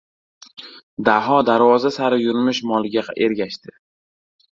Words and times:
Daho 1.09 1.35
darvoza 1.49 1.91
sari 1.97 2.17
yurmish 2.21 2.61
molga 2.71 3.05
ergashdi. 3.27 3.75